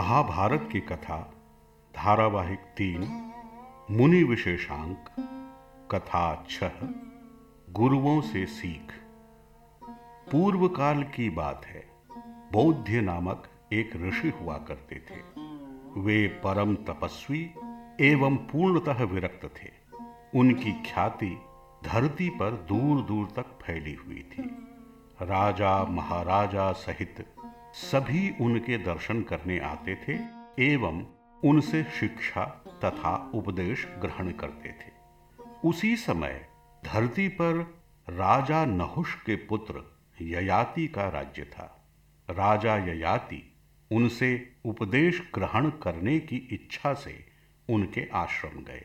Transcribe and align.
महाभारत 0.00 0.68
की 0.72 0.80
कथा, 0.80 1.32
धारावाहिक 1.96 2.58
तीन, 2.58 3.32
मुनि 3.90 4.22
विशेषांक, 4.22 5.04
कथा 5.90 6.46
छह, 6.50 6.70
गुरुओं 7.70 8.20
से 8.20 8.46
सीख। 8.46 8.92
पूर्व 10.32 10.68
काल 10.68 11.02
की 11.02 11.30
बात 11.30 11.66
है, 11.66 11.90
बौद्ध 12.52 12.90
नामक 12.90 13.48
एक 13.72 13.96
ऋषि 13.96 14.28
हुआ 14.28 14.58
करते 14.58 14.96
थे। 14.96 15.40
वे 16.00 16.26
परम 16.28 16.74
तपस्वी 16.74 17.54
एवं 18.00 18.36
पूर्णतः 18.36 19.04
विरक्त 19.04 19.44
थे। 19.44 19.70
उनकी 20.38 20.72
ख्याति 20.72 21.42
धरती 21.84 22.30
पर 22.30 22.50
दूर 22.50 23.02
दूर 23.02 23.28
तक 23.36 23.46
फैली 23.62 23.94
हुई 23.94 24.28
थी। 24.32 24.42
राजा 25.22 25.84
महाराजा 25.84 26.72
सहित 26.72 27.34
सभी 27.72 28.34
उनके 28.40 28.78
दर्शन 28.78 29.22
करने 29.22 29.58
आते 29.58 29.94
थे 29.94 30.18
एवं 30.72 31.06
उनसे 31.44 31.82
शिक्षा 31.84 32.44
तथा 32.84 33.30
उपदेश 33.34 33.86
ग्रहण 33.98 34.30
करते 34.30 34.68
थे। 34.68 34.92
उसी 35.64 35.96
समय 35.96 36.48
धरती 36.84 37.28
पर 37.28 37.80
राजा 38.10 38.64
नहुष 38.64 39.14
के 39.14 39.36
पुत्र 39.36 39.98
ययाति 40.22 40.88
का 40.88 41.08
राज्य 41.08 41.44
था। 41.44 41.86
राजा 42.30 42.76
ययाति 42.76 43.56
उनसे 43.92 44.52
उपदेश 44.64 45.30
ग्रहण 45.34 45.70
करने 45.70 46.20
की 46.20 46.36
इच्छा 46.36 46.94
से 46.94 47.26
उनके 47.68 48.08
आश्रम 48.14 48.64
गए। 48.64 48.84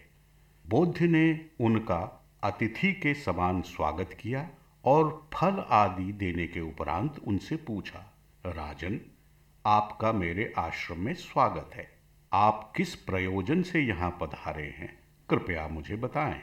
बौद्ध 0.69 1.01
ने 1.01 1.45
उनका 1.59 2.27
अतिथि 2.43 2.93
के 2.93 3.13
समान 3.13 3.61
स्वागत 3.61 4.17
किया 4.19 4.49
और 4.85 5.29
फल 5.33 5.65
आदि 5.69 6.11
देने 6.11 6.47
के 6.47 6.59
उपरांत 6.59 7.15
उनसे 7.27 7.55
पूछा 7.55 8.14
राजन, 8.45 8.99
आपका 9.65 10.11
मेरे 10.11 10.53
आश्रम 10.57 10.99
में 10.99 11.13
स्वागत 11.13 11.69
है। 11.73 11.87
आप 12.33 12.73
किस 12.75 12.95
प्रयोजन 12.95 13.61
से 13.61 13.79
यहाँ 13.79 14.17
पधारे 14.21 14.63
हैं? 14.63 14.99
कृपया 15.29 15.67
मुझे 15.67 15.95
बताएँ। 15.95 16.41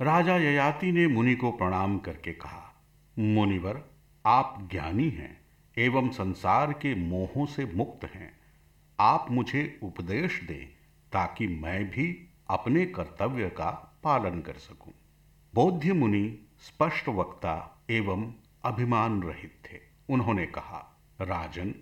राजा 0.00 0.36
ययाति 0.36 0.92
ने 0.92 1.06
मुनि 1.06 1.34
को 1.34 1.50
प्रणाम 1.50 1.98
करके 1.98 2.32
कहा, 2.32 2.82
मुनिवर, 3.18 3.82
आप 4.26 4.68
ज्ञानी 4.70 5.08
हैं 5.08 5.40
एवं 5.78 6.08
संसार 6.08 6.72
के 6.72 6.94
मोहों 6.94 7.46
से 7.46 7.64
मुक्त 7.64 8.04
हैं। 8.04 8.32
आप 9.00 9.26
मुझे 9.30 9.80
उपदेश 9.82 10.42
दें 10.42 10.66
ताकि 11.12 11.46
मैं 11.46 11.90
भी 11.90 12.28
अपने 12.50 12.86
कर्तव्य 12.86 13.48
का 13.48 14.00
पालन 14.04 14.40
कर 14.40 14.54
सकूँ। 14.54 14.92
बौद्ध 15.54 15.90
मुनि, 15.90 16.38
स्पष्ट 16.58 17.08
वक्ता 17.08 17.84
एवं 17.90 18.34
अभिमान 18.64 19.22
रहित 19.22 19.58
थे। 19.64 19.80
उन्होंने 20.08 20.46
कहा 20.46 20.92
राजन, 21.20 21.74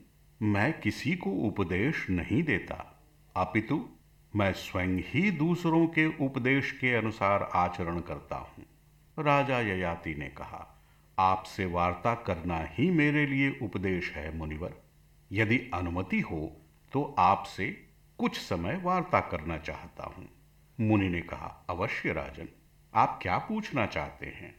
मैं 0.42 0.80
किसी 0.80 1.14
को 1.16 1.30
उपदेश 1.30 2.06
नहीं 2.10 2.42
देता। 2.42 3.02
अपितु, 3.36 3.88
मैं 4.36 4.52
स्वयं 4.52 4.98
ही 4.98 5.30
दूसरों 5.30 5.86
के 5.86 6.06
उपदेश 6.24 6.70
के 6.72 6.94
अनुसार 6.94 7.42
आचरण 7.42 8.00
करता 8.00 8.36
हूँ। 8.36 8.64
राजा 9.18 9.60
ययाति 9.60 10.14
ने 10.14 10.28
कहा, 10.28 10.80
आपसे 11.18 11.66
वार्ता 11.66 12.14
करना 12.14 12.58
ही 12.64 12.90
मेरे 12.90 13.26
लिए 13.26 13.58
उपदेश 13.62 14.12
है, 14.12 14.36
मुनिवर। 14.36 14.74
यदि 15.32 15.58
अनुमति 15.74 16.20
हो 16.20 16.56
तो 16.92 17.14
आपसे 17.18 17.66
कुछ 18.18 18.38
समय 18.38 18.80
वार्ता 18.84 19.20
करना 19.20 19.58
चाहता 19.58 20.04
हूँ। 20.04 20.28
मुनि 20.80 21.08
ने 21.08 21.20
कहा, 21.20 21.66
अवश्य 21.70 22.12
राजन, 22.12 22.48
आप 22.94 23.18
क्या 23.22 23.38
पूछना 23.38 23.86
चाहते 23.86 24.26
हैं? 24.26 24.54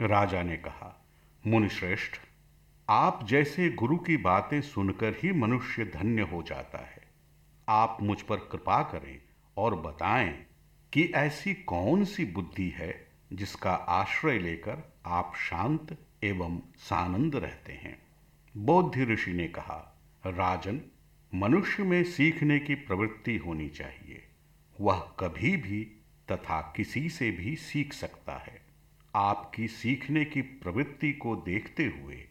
राजा 0.00 0.42
ने 0.42 0.56
कहा 0.56 1.06
मुनि 1.46 1.68
श्रेष्ठ 1.68 2.16
आप 2.90 3.20
जैसे 3.24 3.70
गुरु 3.70 3.96
की 3.96 4.16
बातें 4.16 4.60
सुनकर 4.60 5.14
ही 5.22 5.32
मनुष्य 5.32 5.84
धन्य 5.84 6.22
हो 6.22 6.42
जाता 6.42 6.78
है। 6.78 7.02
आप 7.68 7.98
मुझ 8.02 8.22
पर 8.22 8.36
कृपा 8.36 8.82
करें 8.82 9.22
और 9.56 9.74
बताएँ 9.74 10.46
कि 10.92 11.04
ऐसी 11.04 11.54
कौन 11.54 12.04
सी 12.04 12.24
बुद्धि 12.24 12.68
है 12.68 13.08
जिसका 13.32 13.74
आश्रय 13.74 14.38
लेकर 14.38 14.92
आप 15.06 15.32
शांत 15.36 15.98
एवं 16.24 16.62
सानंद 16.76 17.36
रहते 17.36 17.72
हैं? 17.72 18.02
बौद्ध 18.56 18.98
ऋषि 18.98 19.32
ने 19.32 19.48
कहा, 19.48 20.02
राजन, 20.26 20.80
मनुष्य 21.34 21.82
में 21.82 22.04
सीखने 22.04 22.58
की 22.58 22.74
प्रवृत्ति 22.74 23.36
होनी 23.36 23.68
चाहिए। 23.68 24.28
वह 24.80 24.98
कभी 24.98 25.56
भी 25.56 25.84
तथा 26.32 26.72
किसी 26.76 27.10
से 27.10 27.30
भी 27.30 27.56
सीख 27.56 27.92
सकता 27.92 28.32
है। 28.32 28.60
आपकी 29.14 29.68
सीखने 29.68 30.24
की 30.24 30.42
प्रवृत्ति 30.42 31.12
को 31.12 31.36
देखते 31.36 31.84
हुए 31.84 32.28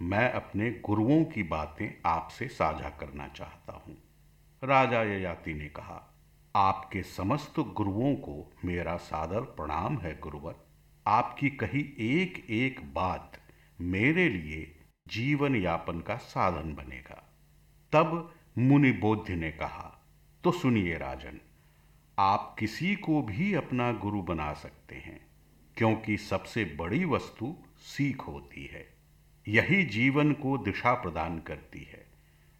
मैं 0.00 0.30
अपने 0.32 0.70
गुरुओं 0.84 1.24
की 1.24 1.42
बातें 1.42 1.88
आपसे 2.06 2.48
साझा 2.48 2.88
करना 2.90 3.28
चाहता 3.28 3.72
हूँ। 3.86 3.96
राजा 4.62 5.02
ययाति 5.02 5.54
ने 5.54 5.68
कहा, 5.68 6.02
आपके 6.54 7.02
समस्त 7.02 7.60
गुरुओं 7.60 8.14
को 8.14 8.52
मेरा 8.64 8.96
सादर 8.96 9.40
प्रणाम 9.40 9.98
है, 9.98 10.18
गुरुवर। 10.20 10.54
आपकी 11.06 11.50
कही 11.50 11.80
एक 12.00 12.44
एक 12.50 12.80
बात 12.94 13.38
मेरे 13.80 14.28
लिए 14.28 14.74
जीवन 15.08 15.56
यापन 15.56 16.00
का 16.00 16.16
साधन 16.16 16.74
बनेगा। 16.74 17.22
तब 17.92 18.34
मुनि 18.58 18.92
बोध 18.92 19.30
ने 19.30 19.50
कहा 19.50 19.92
तो 20.44 20.52
सुनिए 20.52 20.96
राजन, 20.98 21.40
आप 22.18 22.54
किसी 22.58 22.94
को 22.96 23.22
भी 23.22 23.52
अपना 23.54 23.92
गुरु 23.92 24.22
बना 24.22 24.52
सकते 24.52 24.94
हैं, 24.96 25.20
क्योंकि 25.76 26.16
सबसे 26.16 26.64
बड़ी 26.78 27.04
वस्तु 27.04 27.54
सीख 27.86 28.20
होती 28.20 28.66
है। 28.66 28.95
यही 29.48 29.84
जीवन 29.84 30.32
को 30.32 30.58
दिशा 30.58 30.94
प्रदान 30.94 31.38
करती 31.38 31.82
है। 31.82 32.06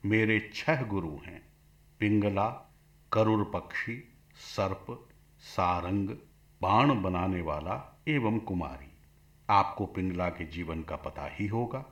मेरे 0.04 0.50
छह 0.54 0.82
गुरु 0.82 1.18
हैं, 1.26 1.42
पिंगला 2.00 2.74
करुर 3.12 3.50
पक्षी 3.54 4.12
सर्प, 4.34 5.08
सारंग, 5.40 6.08
बाण 6.62 7.02
बनाने 7.02 7.40
वाला 7.40 8.02
एवं 8.08 8.38
कुमारी। 8.38 8.98
आपको 9.50 9.86
पिंगला 9.86 10.28
के 10.28 10.44
जीवन 10.44 10.82
का 10.82 10.96
पता 10.96 11.28
ही 11.32 11.46
होगा। 11.46 11.84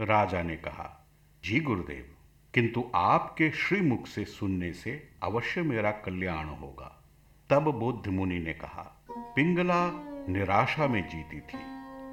राजा 0.00 0.42
ने 0.42 0.56
कहा, 0.56 1.08
जी 1.44 1.60
गुरुदेव, 1.60 2.14
किंतु 2.54 2.90
आपके 2.94 3.50
श्रीमुख 3.50 4.06
से 4.06 4.24
सुनने 4.24 4.72
से 4.72 5.08
अवश्य 5.22 5.62
मेरा 5.62 5.90
कल्याण 5.90 6.46
होगा। 6.46 7.02
तब 7.50 7.62
बुद्ध 7.62 8.08
मुनि 8.08 8.38
ने 8.38 8.52
कहा, 8.52 9.04
पिंगला 9.10 9.90
निराशा 10.28 10.86
में 10.88 11.08
जीती 11.08 11.40
थी, 11.40 11.60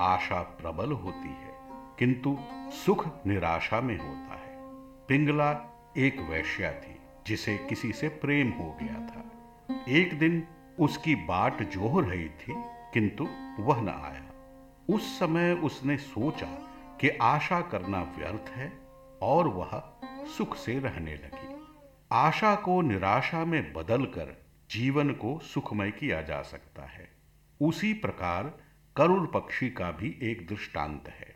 आशा 0.01 0.41
प्रबल 0.41 0.91
होती 0.91 1.29
है। 1.29 1.50
किंतु 2.01 2.37
सुख 2.71 3.27
निराशा 3.27 3.81
में 3.81 3.97
होता 3.97 4.35
है। 4.35 4.57
पिंगला 5.05 5.51
एक 5.97 6.19
वैश्या 6.19 6.71
थी, 6.71 6.95
जिसे 7.27 7.57
किसी 7.57 7.91
से 7.91 8.07
प्रेम 8.07 8.49
हो 8.49 8.77
गया 8.81 9.07
था। 9.07 9.31
एक 9.89 10.19
दिन 10.19 10.47
उसकी 10.79 11.15
बाट 11.15 11.63
जोह 11.63 12.09
रही 12.09 12.29
थी, 12.29 12.53
किंतु 12.93 13.23
वह 13.59 13.81
न 13.81 13.89
आया। 13.89 14.23
उस 14.89 15.19
समय 15.19 15.53
उसने 15.53 15.97
सोचा 15.97 16.47
कि 17.01 17.09
आशा 17.09 17.61
करना 17.61 18.01
व्यर्थ 18.03 18.49
है 18.49 18.73
और 19.21 19.47
वह 19.47 19.83
सुख 20.25 20.55
से 20.55 20.79
रहने 20.79 21.15
लगी। 21.15 21.65
आशा 22.11 22.55
को 22.55 22.81
निराशा 22.81 23.45
में 23.45 23.73
बदलकर 23.73 24.45
जीवन 24.71 25.09
को 25.09 25.39
सुखमय 25.39 25.91
किया 25.91 26.21
जा 26.21 26.41
सकता 26.41 26.83
है। 26.83 27.09
उसी 27.61 27.93
प्रकार 27.93 28.59
करुण 28.95 29.25
पक्षी 29.25 29.69
का 29.69 29.91
भी 29.91 30.19
एक 30.23 30.47
दृष्टांत 30.47 31.03
है। 31.07 31.30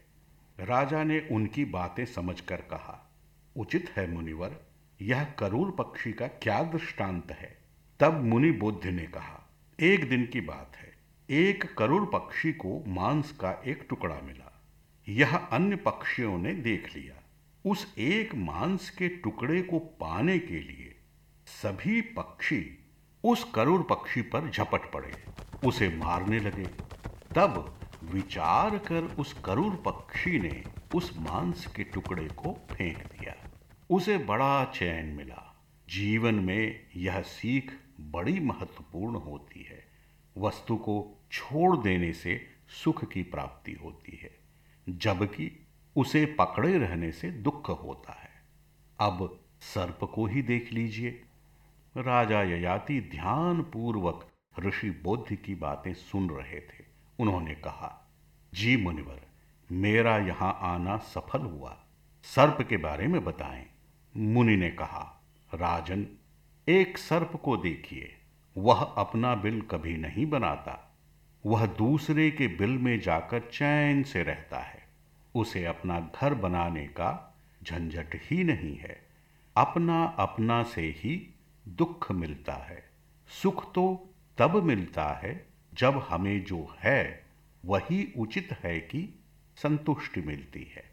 राजा 0.60 1.04
ने 1.04 1.28
उनकी 1.32 1.66
बातें 1.66 2.06
समझकर 2.06 2.56
कहा, 2.56 3.12
उचित 3.58 3.90
है 3.90 4.12
मुनिवर, 4.12 4.56
यह 5.02 5.24
करूर 5.24 5.72
पक्षी 5.72 6.14
का 6.14 6.28
क्या 6.28 6.64
दृष्टांत 6.64 7.32
है? 7.32 7.58
तब 8.00 8.24
मुनि 8.24 8.52
बुद्ध 8.52 8.88
ने 8.88 9.04
कहा, 9.04 9.50
एक 9.80 10.10
दिन 10.10 10.26
की 10.26 10.42
बात 10.42 10.72
है, 10.76 10.92
एक 11.30 11.76
करूर 11.78 12.06
पक्षी 12.14 12.54
को 12.54 12.84
मांस 12.88 13.32
का 13.32 13.62
एक 13.68 13.86
टुकड़ा 13.90 14.22
मिला, 14.24 14.64
यह 15.10 15.38
अन्य 15.38 15.76
पक्षियों 15.76 16.38
ने 16.38 16.54
देख 16.54 16.96
लिया। 16.96 17.16
उस 17.66 17.96
एक 17.98 18.36
मांस 18.36 18.90
के 18.90 19.08
टुकड़े 19.08 19.62
को 19.62 19.80
पाने 19.80 20.40
के 20.40 20.60
लिए 20.60 20.96
सभी 21.46 22.02
पक्षी 22.02 22.80
उस 23.24 23.44
करूर 23.56 23.88
पक्षी 23.90 24.22
पर 24.22 24.50
झपट 24.50 24.92
पड़े, 24.92 25.12
उसे 25.66 25.90
मारने 25.90 26.40
लगे। 26.40 26.66
तब 27.36 27.75
विचार 28.14 28.78
कर 28.78 29.04
उस 29.04 29.34
करूर 29.34 29.84
पक्षी 29.86 30.40
ने 30.40 30.64
उस 30.96 31.18
मांस 31.18 31.66
के 31.66 31.84
टुकड़े 31.84 32.28
को 32.28 32.68
फेंक 32.72 32.98
दिया। 32.98 33.36
उसे 33.90 34.18
बड़ा 34.18 34.66
चैन 34.66 35.06
मिला। 35.06 35.66
जीवन 35.90 36.36
में 36.36 36.88
यह 36.96 37.22
सीख 37.22 37.74
बड़ी 38.00 38.40
महत्वपूर्ण 38.40 39.16
होती 39.16 39.64
है। 39.64 39.86
वस्तु 40.38 40.78
को 40.78 41.26
छोड़ 41.32 41.78
देने 41.78 42.14
से 42.14 42.48
सुख 42.70 43.12
की 43.12 43.24
प्राप्ति 43.24 43.74
होती 43.74 44.20
है, 44.24 44.32
जबकि 44.90 45.68
उसे 45.96 46.26
पकड़े 46.26 46.78
रहने 46.78 47.12
से 47.12 47.32
दुख 47.32 47.70
होता 47.70 48.14
है। 48.14 48.30
अब 49.00 49.40
सर्प 49.62 50.00
को 50.04 50.26
ही 50.26 50.42
देख 50.42 50.74
लीजिए। 50.74 51.24
राजा 51.98 52.42
ययाति 52.42 53.02
ध्यान 53.02 53.62
पूर्वक 53.62 54.28
ऋषि 54.60 54.90
बोध 54.90 55.36
की 55.36 55.56
बातें 55.56 55.94
सुन 55.94 56.30
रहे 56.30 56.60
थे। 56.60 56.85
उन्होंने 57.20 57.56
कहा, 57.56 58.12
जी 58.54 58.78
मुनिवर, 58.78 59.22
मेरा 59.72 60.18
यहाँ 60.18 60.60
आना 60.62 60.98
सफल 60.98 61.42
हुआ। 61.42 61.78
सर्प 62.24 62.58
के 62.70 62.78
बारे 62.78 63.08
में 63.08 63.24
बताएँ। 63.24 63.66
मुनि 64.18 64.56
ने 64.56 64.70
कहा, 64.70 65.24
राजन, 65.54 66.08
एक 66.68 66.98
सर्प 66.98 67.42
को 67.44 67.58
देखिए। 67.58 68.18
वह 68.58 68.82
अपना 68.82 69.36
बिल 69.36 69.62
कभी 69.62 69.98
नहीं 69.98 70.26
बनाता। 70.26 70.96
वह 71.46 71.66
दूसरे 71.66 72.32
के 72.32 72.48
बिल 72.48 72.70
में 72.70 73.00
जाकर 73.00 73.40
चैन 73.40 74.04
से 74.04 74.24
रहता 74.24 74.60
है। 74.60 74.84
उसे 75.36 75.66
अपना 75.66 76.12
घर 76.22 76.34
बनाने 76.34 76.88
का 76.88 77.38
झंझट 77.64 78.10
ही 78.16 78.44
नहीं 78.44 78.78
है। 78.78 79.08
अपना 79.58 80.06
अपना 80.06 80.64
से 80.64 80.82
ही 80.82 81.36
दुख 81.68 82.12
मिलता 82.12 82.54
है। 82.54 82.84
सुख 83.42 83.74
तो 83.74 84.10
तब 84.38 84.64
मिलता 84.64 85.06
है 85.06 85.55
जब 85.78 86.08
हमें 86.10 86.44
जो 86.44 86.76
है, 86.80 87.26
वही 87.66 88.14
उचित 88.18 88.50
है 88.64 88.80
कि 88.80 89.24
संतुष्टि 89.56 90.22
मिलती 90.22 90.72
है, 90.76 90.84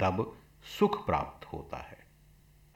तब 0.00 0.38
सुख 0.78 1.06
प्राप्त 1.06 1.52
होता 1.52 1.76
है। 1.76 2.04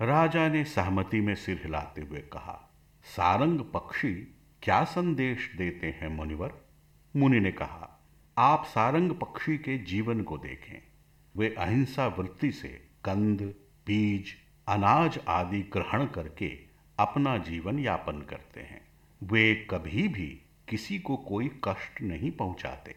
राजा 0.00 0.48
ने 0.48 0.64
सहमति 0.64 1.20
में 1.20 1.34
सिर 1.34 1.60
हिलाते 1.62 2.00
हुए 2.00 2.18
कहा, 2.18 2.70
सारंग 3.04 3.60
पक्षी 3.60 4.14
क्या 4.62 4.84
संदेश 4.84 5.54
देते 5.56 5.86
हैं 5.86 6.08
मुनिवर? 6.08 6.54
मुनि 7.16 7.40
ने 7.40 7.52
कहा, 7.52 8.04
आप 8.38 8.64
सारंग 8.64 9.12
पक्षी 9.12 9.58
के 9.58 9.78
जीवन 9.78 10.22
को 10.22 10.38
देखें। 10.38 10.82
वे 11.36 11.54
अहिंसा 11.58 12.06
वृत्ति 12.06 12.52
से 12.52 12.88
कंद, 13.04 13.54
बीज, 13.86 14.34
अनाज 14.68 15.20
आदि 15.28 15.62
ग्रहण 15.62 16.06
करके 16.06 16.58
अपना 16.98 17.38
जीवन 17.38 17.78
यापन 17.78 18.22
करते 18.22 18.60
हैं। 18.60 18.88
वे 19.22 19.54
कभी 19.70 20.08
भी 20.08 20.42
किसी 20.70 20.98
को 20.98 21.16
कोई 21.16 21.60
कष्ट 21.64 22.02
नहीं 22.02 22.30
पहुंचाते। 22.30 22.96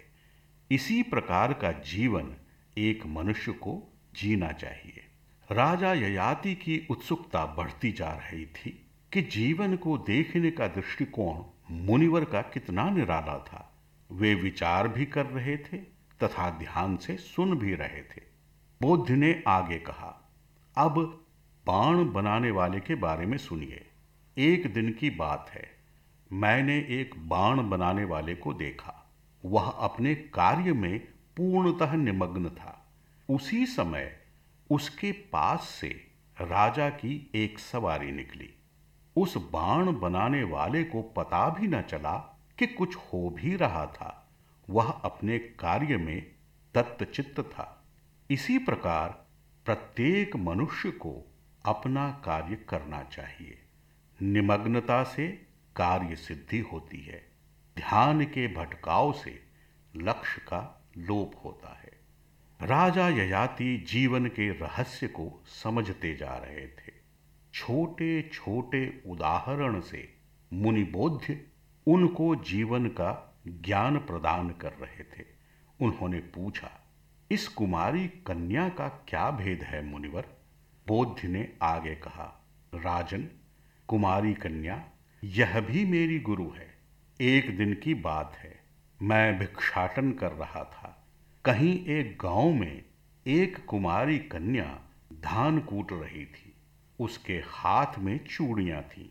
इसी 0.71 1.03
प्रकार 1.03 1.53
का 1.53 1.71
जीवन 1.71 2.35
एक 2.77 3.05
मनुष्य 3.05 3.51
को 3.51 3.99
जीना 4.15 4.51
चाहिए। 4.51 5.07
राजा 5.51 5.93
ययाति 5.93 6.55
की 6.55 6.87
उत्सुकता 6.89 7.45
बढ़ती 7.45 7.91
जा 7.91 8.11
रही 8.11 8.45
थी 8.45 8.89
कि 9.13 9.21
जीवन 9.21 9.75
को 9.75 9.97
देखने 9.97 10.51
का 10.51 10.67
दृष्टिकोण 10.67 11.43
मुनिवर 11.71 12.25
का 12.25 12.41
कितना 12.41 12.89
निराला 12.89 13.37
था। 13.37 13.77
वे 14.11 14.35
विचार 14.35 14.87
भी 14.87 15.05
कर 15.05 15.25
रहे 15.25 15.57
थे 15.57 15.77
तथा 16.23 16.49
ध्यान 16.49 16.97
से 16.97 17.17
सुन 17.17 17.57
भी 17.57 17.73
रहे 17.73 18.01
थे। 18.01 18.21
बुद्ध 18.81 19.11
ने 19.11 19.43
आगे 19.47 19.77
कहा, 19.77 20.31
अब 20.77 21.25
बाण 21.67 22.11
बनाने 22.11 22.51
वाले 22.51 22.79
के 22.79 22.95
बारे 22.95 23.25
में 23.25 23.37
सुनिए। 23.37 23.87
एक 24.37 24.73
दिन 24.73 24.93
की 24.93 25.09
बात 25.09 25.49
है। 25.49 25.80
मैंने 26.33 26.77
एक 26.77 27.29
बाण 27.29 27.69
बनाने 27.69 28.03
वाले 28.03 28.35
को 28.35 28.53
देखा। 28.53 29.11
वह 29.45 29.69
अपने 29.69 30.15
कार्य 30.15 30.73
में 30.73 30.99
पूर्णतः 31.37 31.93
निमग्न 31.93 32.49
था। 32.49 32.91
उसी 33.29 33.65
समय 33.65 34.17
उसके 34.69 35.11
पास 35.11 35.61
से 35.61 35.87
राजा 36.41 36.89
की 36.89 37.31
एक 37.35 37.59
सवारी 37.59 38.11
निकली। 38.11 38.53
उस 39.15 39.37
बाण 39.37 39.99
बनाने 39.99 40.43
वाले 40.43 40.83
को 40.83 41.01
पता 41.01 41.49
भी 41.49 41.67
न 41.67 41.81
चला 41.81 42.39
कि 42.59 42.67
कुछ 42.67 42.95
हो 42.95 43.29
भी 43.29 43.55
रहा 43.55 43.85
था। 43.85 44.29
वह 44.69 44.91
अपने 44.91 45.39
कार्य 45.39 45.97
में 45.97 46.31
तत्चित्त 46.75 47.39
था। 47.39 47.83
इसी 48.31 48.57
प्रकार 48.57 49.25
प्रत्येक 49.65 50.35
मनुष्य 50.35 50.91
को 50.91 51.33
अपना 51.65 52.11
कार्य 52.11 52.55
करना 52.55 53.03
चाहिए। 53.03 53.57
निमग्नता 54.21 55.03
से 55.03 55.50
कार्य 55.75 56.15
सिद्धि 56.15 56.59
होती 56.59 57.01
है। 57.01 57.31
ध्यान 57.75 58.25
के 58.25 58.47
भटकाव 58.47 59.13
से 59.13 59.43
लक्ष्य 59.95 60.41
का 60.41 60.89
लोप 60.97 61.41
होता 61.45 61.79
है। 61.79 61.91
राजा 62.67 63.09
ययाति 63.09 63.77
जीवन 63.77 64.25
के 64.25 64.51
रहस्य 64.51 65.07
को 65.07 65.43
समझते 65.45 66.15
जा 66.15 66.37
रहे 66.37 66.67
थे। 66.67 67.01
छोटे 67.53 68.29
छोटे 68.33 69.03
उदाहरण 69.07 69.81
से 69.81 70.13
मुनिबोध्य 70.53 71.45
उनको 71.87 72.35
जीवन 72.35 72.87
का 72.87 73.39
ज्ञान 73.47 73.97
प्रदान 73.97 74.49
कर 74.49 74.71
रहे 74.71 75.03
थे। 75.03 75.25
उन्होंने 75.81 76.19
पूछा, 76.19 76.71
इस 77.31 77.47
कुमारी 77.47 78.07
कन्या 78.07 78.69
का 78.69 78.87
क्या 78.87 79.31
भेद 79.31 79.63
है 79.63 79.85
मुनिवर? 79.85 80.37
बोध 80.87 81.15
ने 81.25 81.53
आगे 81.61 81.95
कहा, 81.95 82.45
राजन, 82.75 83.29
कुमारी 83.87 84.33
कन्या 84.33 84.85
यह 85.23 85.59
भी 85.59 85.85
मेरी 85.85 86.19
गुरु 86.19 86.49
है। 86.49 86.73
एक 87.21 87.57
दिन 87.57 87.73
की 87.73 87.93
बात 87.93 88.35
है। 88.35 88.59
मैं 89.01 89.39
भिक्षाटन 89.39 90.11
कर 90.11 90.31
रहा 90.31 90.63
था। 90.63 91.07
कहीं 91.45 91.85
एक 91.85 92.17
गाँव 92.21 92.53
में 92.53 92.85
एक 93.27 93.65
कुमारी 93.65 94.17
कन्या 94.17 94.81
धान 95.13 95.59
कूट 95.59 95.91
रही 95.91 96.25
थी। 96.25 96.53
उसके 96.99 97.33
हाथ 97.33 97.99
में 97.99 98.25
चूड़ियाँ 98.25 98.81
थीं। 98.81 99.09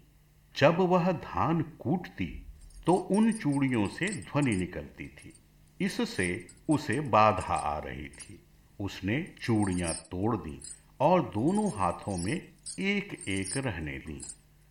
जब 0.56 0.76
वह 0.76 1.12
धान 1.12 1.62
कूटती 1.62 2.46
तो 2.86 2.94
उन 2.94 3.32
चूड़ियों 3.32 3.86
से 3.88 4.08
ध्वनि 4.08 4.56
निकलती 4.56 5.08
थी। 5.08 5.32
इससे 5.80 6.48
उसे 6.68 7.00
बाधा 7.00 7.54
आ 7.54 7.78
रही 7.78 8.08
थी। 8.08 8.40
उसने 8.80 9.34
चूड़ियाँ 9.42 9.94
तोड़ 9.94 10.36
दी 10.36 10.60
और 11.00 11.22
दोनों 11.22 11.68
हाथों 11.78 12.16
में 12.16 12.48
एक 12.78 13.28
एक 13.28 13.56
रहने 13.56 13.98
दी। 13.98 14.22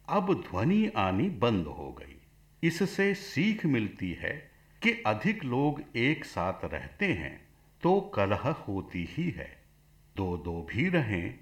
अब 0.10 0.34
ध्वनि 0.42 0.86
आनी 0.98 1.30
बंद 1.40 1.68
हो 1.70 1.92
गई। 1.92 2.16
इससे 2.64 3.14
सीख 3.14 3.66
मिलती 3.66 4.12
है 4.14 4.32
कि 4.82 4.92
अधिक 5.08 5.44
लोग 5.44 5.82
एक 5.96 6.26
साथ 6.26 6.66
रहते 6.66 7.06
हैं 7.14 7.34
तो 7.84 8.00
कलह 8.16 8.50
होती 8.60 9.08
ही 9.10 9.30
है। 9.30 9.50
दो 10.16 10.36
दो 10.38 10.62
भी 10.72 10.88
रहें 10.90 11.40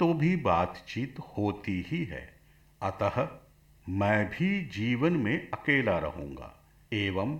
तो 0.00 0.12
भी 0.14 0.34
बातचीत 0.36 1.18
होती 1.36 1.80
ही 1.88 2.04
है। 2.04 2.22
अतः 2.80 3.16
मैं 3.86 4.28
भी 4.28 4.50
जीवन 4.72 5.16
में 5.16 5.50
अकेला 5.50 5.98
रहूँगा, 5.98 6.52
एवं 6.92 7.38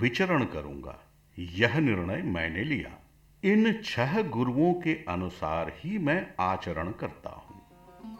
विचरण 0.00 0.44
करूँगा। 0.44 0.98
यह 1.38 1.78
निर्णय 1.78 2.22
मैंने 2.28 2.64
लिया। 2.64 2.98
इन 3.42 3.72
छह 3.84 4.20
गुरुओं 4.22 4.72
के 4.74 4.94
अनुसार 5.08 5.72
ही 5.76 5.98
मैं 5.98 6.26
आचरण 6.40 6.90
करता 6.92 7.30
हूँ। 7.30 7.51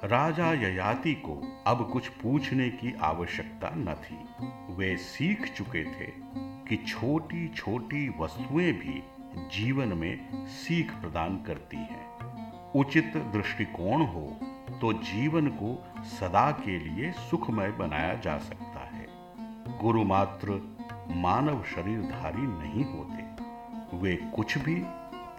राजा 0.04 0.52
ययाति 0.52 1.14
को 1.14 1.62
अब 1.66 1.90
कुछ 1.92 2.08
पूछने 2.08 2.70
की 2.70 2.94
आवश्यकता 3.00 3.70
न 3.74 3.94
थी। 3.94 4.44
वे 4.74 4.96
सीख 4.96 5.52
चुके 5.52 5.84
थे 5.84 6.12
कि 6.36 6.76
छोटी 6.76 7.48
छोटी 7.48 8.14
वस्तुएँ 8.18 8.72
भी 8.72 9.02
जीवन 9.36 9.88
में 9.88 10.46
सीख 10.46 10.92
प्रदान 10.92 11.42
करती 11.42 11.76
हैं। 11.76 12.12
उचित 12.72 13.16
दृष्टिकोण 13.16 14.02
हो 14.02 14.40
तो 14.80 14.92
जीवन 14.92 15.46
को 15.46 15.84
सदा 16.04 16.50
के 16.50 16.78
लिए 16.78 17.12
सुखमय 17.12 17.70
बनाया 17.70 18.14
जा 18.14 18.38
सकता 18.38 18.80
है। 18.80 19.06
गुरु 19.78 20.04
मात्र 20.04 20.76
मानव 21.10 21.62
शरीरधारी 21.62 22.42
नहीं 22.42 22.84
होते। 22.84 23.22
वे 23.96 24.16
कुछ 24.16 24.58
भी 24.58 24.74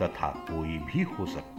तथा 0.01 0.27
कोई 0.27 0.77
भी 0.77 1.01
हो 1.01 1.25
सकते 1.25 1.52